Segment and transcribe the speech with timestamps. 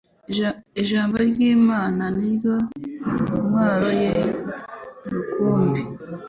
[0.81, 2.55] Ijambo ry'Imana ni ryo
[3.47, 4.11] ntwaro ye
[5.11, 5.81] rukumbi.